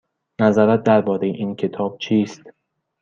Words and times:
نظرت 0.41 0.83
درباره 0.83 1.27
این 1.27 1.55
کتاب 1.55 1.97
چیست؟ 1.97 2.41